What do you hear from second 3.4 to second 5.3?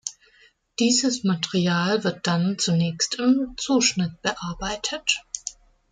Zuschnitt bearbeitet.